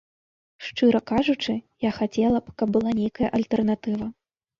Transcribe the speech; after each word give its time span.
Шчыра 0.67 1.01
кажучы, 1.11 1.53
я 1.85 1.91
хацела 1.97 2.39
б, 2.47 2.55
каб 2.61 2.73
была 2.79 2.95
нейкая 3.01 3.29
альтэрнатыва. 3.39 4.07